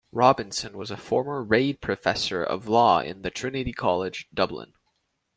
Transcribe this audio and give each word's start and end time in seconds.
Robinson 0.11 0.79
was 0.79 0.89
a 0.89 0.97
former 0.97 1.43
Reid 1.43 1.79
Professor 1.79 2.43
of 2.43 2.67
Law 2.67 3.01
in 3.01 3.21
the 3.21 3.29
Trinity 3.29 3.71
College, 3.71 4.27
Dublin. 4.33 4.73